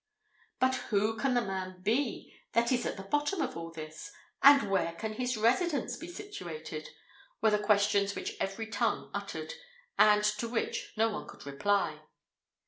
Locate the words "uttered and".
9.13-10.23